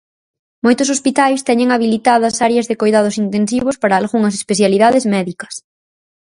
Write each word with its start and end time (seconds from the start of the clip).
Moitos 0.65 0.91
hospitais 0.93 1.45
teñen 1.47 1.69
habilitadas 1.75 2.35
áreas 2.47 2.67
de 2.67 2.79
coidados 2.81 3.15
intensivos 3.25 3.75
para 3.81 3.97
algunhas 4.01 4.37
especialidades 4.41 5.03
médicas. 5.15 5.53